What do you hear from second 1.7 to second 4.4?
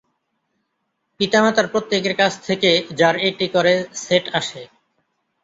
প্রত্যেকের কাছ থেকে যার একটি করে সেট